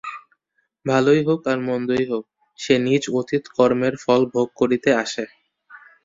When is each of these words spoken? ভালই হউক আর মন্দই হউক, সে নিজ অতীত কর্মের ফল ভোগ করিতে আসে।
ভালই 0.85 1.19
হউক 1.25 1.41
আর 1.51 1.59
মন্দই 1.67 2.03
হউক, 2.09 2.25
সে 2.59 2.73
নিজ 2.85 3.03
অতীত 3.19 3.43
কর্মের 3.55 3.95
ফল 4.03 4.21
ভোগ 4.33 4.47
করিতে 4.59 4.89
আসে। 5.03 5.23